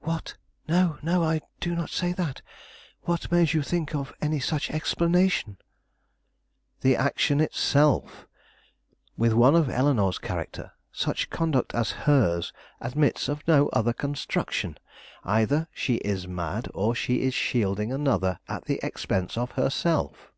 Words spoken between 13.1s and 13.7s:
of no